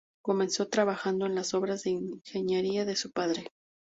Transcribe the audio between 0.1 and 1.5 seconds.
Comenzó trabajando en